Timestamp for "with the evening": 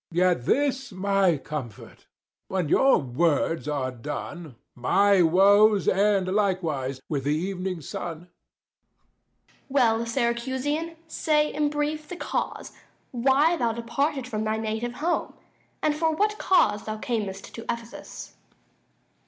7.07-7.81